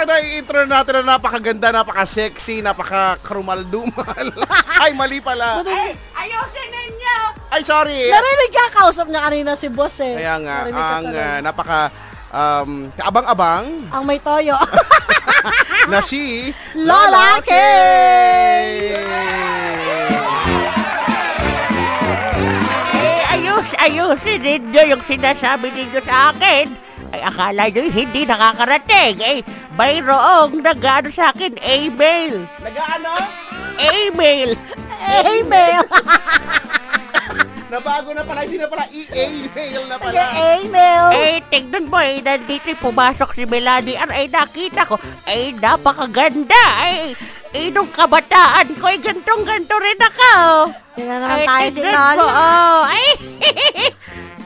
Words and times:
ang 0.00 0.08
nai-intro 0.08 0.64
natin 0.64 1.04
na 1.04 1.20
napakaganda, 1.20 1.68
napaka-sexy, 1.76 2.64
napaka-krumal-dumal. 2.64 4.26
Ay, 4.82 4.96
mali 4.96 5.20
pala. 5.20 5.60
Ay, 5.60 5.92
ayusin 6.16 6.68
ninyo! 6.72 7.18
Ay, 7.52 7.60
sorry. 7.60 8.08
Narinig 8.08 8.48
ka, 8.48 8.64
kausap 8.80 9.12
niya 9.12 9.28
kanina 9.28 9.52
si 9.60 9.68
boss 9.68 10.00
eh. 10.00 10.16
Kaya 10.16 10.40
nga, 10.40 10.56
Narinig 10.64 10.80
ka 10.80 10.96
ang 10.96 11.06
ah, 11.12 11.38
napaka 11.44 11.80
um, 12.32 12.70
kaabang-abang 12.96 13.64
ang 13.92 14.04
may 14.08 14.16
toyo. 14.24 14.56
na 15.92 16.00
si 16.00 16.48
Lola 16.72 17.44
Kay! 17.44 18.96
Eh, 22.96 23.32
ayus, 23.36 23.68
ayusin 23.76 24.40
ninyo 24.40 24.82
yung 24.96 25.02
sinasabi 25.04 25.68
ninyo 25.68 26.00
sa 26.08 26.32
akin. 26.32 26.88
Ay, 27.10 27.20
akala 27.26 27.66
nyo 27.66 27.82
hindi 27.90 28.22
nakakarating. 28.22 29.18
Eh, 29.18 29.38
mayroong 29.80 30.60
nag-ano 30.60 31.08
sa 31.08 31.32
akin, 31.32 31.56
email. 31.56 32.44
Nag-ano? 32.60 33.16
Email. 33.80 34.52
Email! 35.24 35.80
Nabago 37.72 38.10
na 38.10 38.26
pala, 38.26 38.42
hindi 38.44 38.58
na 38.58 38.66
pala 38.66 38.84
i-email 38.90 39.82
na 39.88 39.96
pala. 39.96 40.20
Email! 40.58 41.04
Eh, 41.16 41.38
tignan 41.48 41.86
mo 41.86 42.02
eh, 42.02 42.18
nandito 42.20 42.66
pumasok 42.76 43.30
si 43.32 43.46
Melanie 43.46 43.96
Ar, 43.96 44.10
ay 44.10 44.26
nakita 44.28 44.84
ko, 44.84 44.98
ay 45.24 45.54
napakaganda, 45.56 46.64
ay, 46.82 47.14
eh, 47.54 47.70
nung 47.70 47.88
kabataan 47.88 48.74
ko, 48.74 48.90
ay 48.90 48.98
gantong-ganto 48.98 49.78
rin 49.80 50.00
ako. 50.02 50.32
Tingnan 50.98 51.18
naman 51.22 51.38
Ay, 51.40 51.46
tayo 51.46 51.68
si 51.70 51.80
oh, 51.86 52.82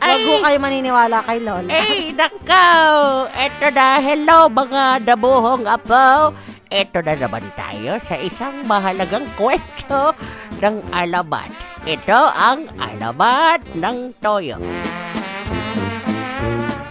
ay, 0.04 0.20
ho 0.28 0.32
kayo 0.44 0.58
maniniwala 0.60 1.18
kay 1.24 1.38
Lola. 1.40 1.70
Ay, 1.72 2.12
nakaw! 2.12 3.24
Eto 3.32 3.68
na, 3.72 3.98
hello 4.04 4.52
mga 4.52 5.00
dabuhong 5.08 5.64
apo. 5.64 6.36
Eto 6.68 7.00
na 7.00 7.14
naman 7.16 7.44
tayo 7.56 7.96
sa 8.04 8.20
isang 8.20 8.66
mahalagang 8.68 9.24
kwento 9.38 10.12
ng 10.60 10.76
alamat. 10.92 11.48
Ito 11.88 12.20
ang 12.32 12.68
alamat 12.76 13.64
ng 13.76 14.16
toyo. 14.20 14.60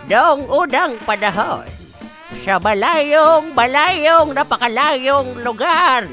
Noong 0.09 0.45
unang 0.45 0.93
panahon, 1.07 1.65
sa 2.45 2.61
malayong, 2.61 3.55
malayong, 3.57 4.35
napakalayong 4.35 5.41
lugar, 5.41 6.05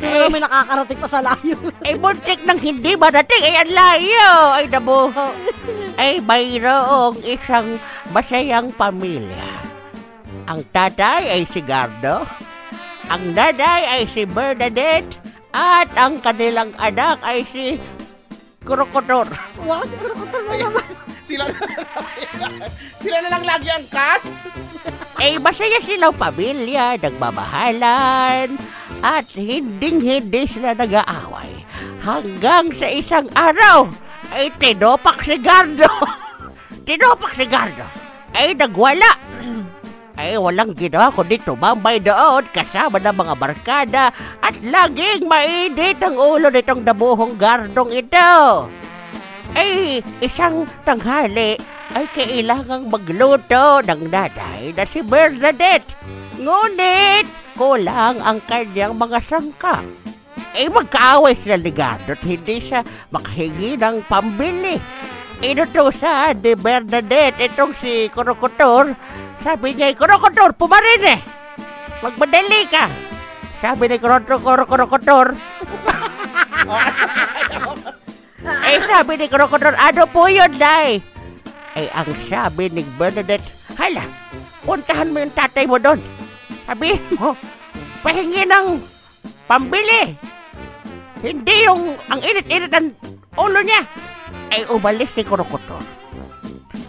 Lang 0.00 0.32
may 0.32 0.40
nakakarating 0.40 1.00
pa 1.00 1.08
sa 1.08 1.20
layo. 1.20 1.56
ay 1.84 1.94
muntik 2.02 2.40
nang 2.48 2.60
hindi 2.60 2.92
marating, 2.96 3.42
ay 3.44 3.56
ang 3.60 3.72
layo, 3.72 4.30
ay 4.56 4.64
nabuho. 4.68 5.28
Ay 6.00 6.16
mayroong 6.24 7.20
isang 7.28 7.76
masayang 8.08 8.72
pamilya. 8.72 9.52
Ang 10.48 10.64
tatay 10.72 11.28
ay 11.28 11.44
si 11.44 11.60
Gardo, 11.60 12.24
ang 13.12 13.36
nanay 13.36 13.84
ay 13.84 14.02
si 14.08 14.24
Bernadette, 14.24 15.20
at 15.52 15.92
ang 16.00 16.16
kanilang 16.24 16.72
anak 16.80 17.20
ay 17.20 17.44
si 17.52 17.76
Krokotor. 18.64 19.28
Wow, 19.60 19.84
siguro 19.84 20.16
ko 20.16 20.24
na 20.24 20.40
naman. 20.56 20.88
Sila 21.30 21.46
na 21.46 21.62
Sila 22.98 23.18
na 23.22 23.28
lang 23.30 23.44
lagi 23.46 23.68
ang 23.70 23.86
cast. 23.86 24.34
Ay 25.20 25.38
masaya 25.38 25.78
silang 25.84 26.16
pamilya, 26.18 26.98
nagmamahalan, 26.98 28.58
at 28.98 29.26
hinding-hindi 29.30 30.48
sila 30.50 30.74
nag-aaway. 30.74 31.62
Hanggang 32.02 32.74
sa 32.74 32.88
isang 32.90 33.30
araw, 33.36 33.86
ay 34.34 34.50
tinopak 34.58 35.22
si 35.22 35.38
Gardo. 35.38 35.86
tinopak 36.88 37.36
si 37.38 37.46
Gardo. 37.46 37.86
Ay 38.34 38.56
nagwala. 38.58 39.10
Ay 40.20 40.36
walang 40.36 40.76
ginawa 40.76 41.08
kundi 41.08 41.40
tumambay 41.40 41.96
doon 41.96 42.44
kasama 42.52 43.00
ng 43.00 43.16
mga 43.24 43.34
barkada 43.40 44.04
at 44.44 44.52
laging 44.60 45.24
mainit 45.24 45.96
ang 46.04 46.12
ulo 46.12 46.52
nitong 46.52 46.84
dabuhong 46.84 47.40
gardong 47.40 47.88
ito. 47.88 48.68
Ay, 49.54 50.02
isang 50.22 50.66
tanghali 50.86 51.58
ay 51.90 52.06
kailangang 52.14 52.86
magluto 52.86 53.82
ng 53.82 54.02
nanay 54.06 54.70
na 54.74 54.84
si 54.86 55.02
Bernadette. 55.02 55.90
Ngunit, 56.38 57.26
kulang 57.58 58.22
ang 58.22 58.38
kanyang 58.46 58.94
mga 58.94 59.18
sangka. 59.26 59.82
Ay, 60.54 60.70
magkaaway 60.70 61.34
sila 61.42 61.58
ni 61.58 61.70
Gardo 61.74 62.14
at 62.14 62.22
hindi 62.22 62.62
siya 62.62 62.86
makahingi 63.10 63.78
ng 63.78 64.06
pambili. 64.06 64.78
Inutusan 65.40 66.38
ni 66.42 66.52
Bernadette 66.54 67.40
itong 67.40 67.74
si 67.80 68.06
Kurokotor. 68.12 68.92
Sabi 69.40 69.72
niya, 69.72 69.96
Kurokotor, 69.96 70.52
pumarin 70.54 71.16
eh! 71.16 71.20
Magmadali 72.04 72.62
ka! 72.68 72.86
Sabi 73.60 73.88
ni 73.88 73.96
Kurokotor, 73.96 74.68
Kurokotor, 74.68 75.26
ay 78.70 78.78
sabi 78.86 79.12
ni 79.18 79.26
Krokodor, 79.26 79.74
ano 79.74 80.06
po 80.06 80.30
yun, 80.30 80.54
Day? 80.54 81.02
Ay 81.74 81.90
ang 81.90 82.06
sabi 82.30 82.70
ni 82.70 82.86
Bernadette, 82.94 83.42
hala, 83.74 84.06
puntahan 84.62 85.10
mo 85.10 85.18
yung 85.18 85.34
tatay 85.34 85.66
mo 85.66 85.74
doon. 85.74 85.98
Sabihin 86.70 87.02
mo, 87.18 87.34
pahingi 88.06 88.46
ng 88.46 88.78
pambili. 89.50 90.14
Hindi 91.18 91.66
yung 91.66 91.98
ang 92.06 92.22
init-init 92.22 92.70
ang 92.70 92.94
ulo 93.34 93.58
niya. 93.58 93.82
Ay 94.54 94.62
umalis 94.70 95.10
si 95.18 95.26
Krokodor. 95.26 95.82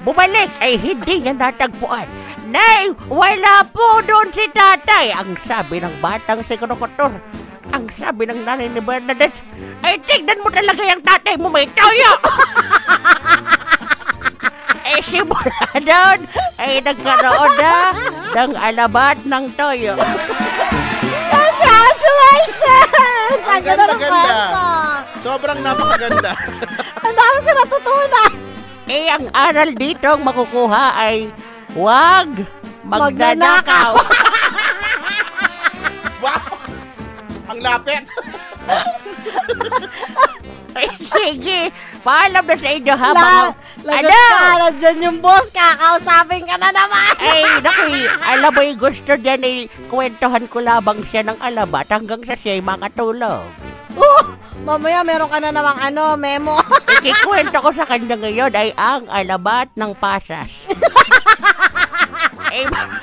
Bumalik 0.06 0.50
ay 0.62 0.78
hindi 0.78 1.22
niya 1.22 1.34
natagpuan. 1.34 2.06
Nay, 2.50 2.94
wala 3.10 3.66
po 3.70 4.02
doon 4.06 4.30
si 4.34 4.46
tatay. 4.54 5.14
Ang 5.18 5.34
sabi 5.46 5.82
ng 5.82 5.98
batang 5.98 6.46
si 6.46 6.58
Krokodor. 6.58 7.18
Ang 7.72 7.88
sabi 7.96 8.28
ng 8.28 8.44
nanay 8.44 8.68
ni 8.68 8.82
Bernadette, 8.84 9.36
ay 9.82 9.96
tignan 10.04 10.44
mo 10.44 10.52
talaga 10.52 10.82
yung 10.84 11.04
tatay 11.04 11.36
mo 11.40 11.48
may 11.48 11.68
toyo. 11.72 12.12
eh 14.92 15.00
simula 15.04 15.72
doon, 15.80 16.20
ay 16.60 16.84
nagkaroon 16.84 17.52
na 17.56 17.76
ng 18.36 18.52
alamat 18.60 19.18
ng 19.24 19.46
toyo. 19.56 19.96
Congratulations! 21.36 23.44
Ang 23.48 23.56
Ang 23.56 23.64
ganda 23.64 23.86
ng 23.88 24.00
kwento. 24.00 24.36
Sobrang 25.22 25.60
napakaganda. 25.62 26.32
Ang 27.06 27.14
dami 27.14 27.38
ko 27.46 27.52
natutunan. 27.54 28.32
Eh 28.92 29.08
ang 29.08 29.32
aral 29.32 29.72
dito 29.72 30.04
ang 30.04 30.26
makukuha 30.26 31.00
ay 31.00 31.32
huwag 31.72 32.28
magnanakaw. 32.84 33.96
wow! 33.96 34.21
Lapit. 37.62 38.04
Ay, 40.72 40.88
sige, 41.14 41.60
paalam 42.02 42.44
na 42.48 42.56
sa 42.56 42.70
inyo 42.72 42.96
ha, 42.96 43.10
La, 43.12 43.22
mga... 43.22 43.42
lagot 43.84 44.12
ka, 44.16 44.52
nandyan 44.58 45.06
yung 45.06 45.20
boss, 45.20 45.48
kakausapin 45.52 46.48
ka 46.48 46.56
na 46.56 46.70
naman. 46.72 47.12
Ay, 47.20 47.44
naku, 47.66 47.92
alam 48.24 48.52
mo 48.52 48.62
yung 48.64 48.80
gusto 48.80 49.12
dyan 49.20 49.42
ay 49.44 49.56
kwentuhan 49.92 50.46
ko 50.48 50.64
labang 50.64 51.00
siya 51.12 51.28
ng 51.28 51.40
alamat 51.44 51.88
hanggang 51.92 52.22
sa 52.24 52.40
siya'y 52.40 52.64
makatulog. 52.64 53.44
Oh, 54.00 54.24
mamaya 54.64 55.04
meron 55.04 55.28
ka 55.28 55.44
na 55.44 55.52
namang 55.52 55.80
ano, 55.84 56.16
memo. 56.16 56.56
Ikikwento 57.04 57.60
ko 57.60 57.70
sa 57.76 57.84
kanya 57.84 58.16
ngayon 58.16 58.56
ay 58.56 58.72
ang 58.80 59.04
alamat 59.12 59.68
ng 59.76 59.92
pasas. 60.00 60.48
ay, 62.48 62.64
ma- 62.72 62.96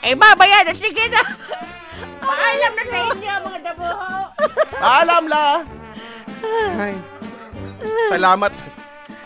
ay 0.00 0.16
mamaya 0.16 0.64
na, 0.64 0.72
sige 0.72 1.04
na. 1.12 1.20
Paalam 2.30 2.72
na 2.72 2.84
sa 2.86 2.98
inyo, 3.10 3.34
mga 3.42 3.60
dabuho. 3.66 4.10
Paalam 4.78 5.24
la. 5.26 5.46
Ay. 6.78 6.94
Salamat. 8.10 8.52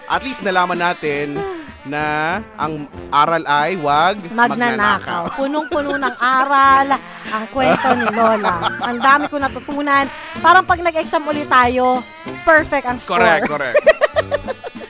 At 0.04 0.20
least 0.25 0.41
nalaman 0.44 0.81
natin 0.81 1.37
na 1.84 2.41
ang 2.56 2.88
aral 3.12 3.44
ay 3.44 3.76
wag 3.76 4.16
Magnanakaw. 4.32 5.36
Punong-puno 5.36 6.01
ng 6.01 6.16
aral 6.16 6.97
ang 7.28 7.45
kwento 7.53 7.89
ni 7.92 8.06
Lola. 8.09 8.72
Ang 8.89 8.98
dami 9.04 9.24
ko 9.28 9.36
natutunan. 9.36 10.09
Parang 10.41 10.65
pag 10.65 10.80
nag-exam 10.80 11.28
ulit 11.28 11.48
tayo, 11.48 12.00
perfect 12.48 12.89
ang 12.89 12.97
score. 12.97 13.21
Correct, 13.21 13.45
correct. 13.48 13.77